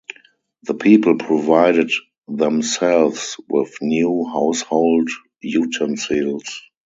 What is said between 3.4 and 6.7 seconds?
with new household utensils.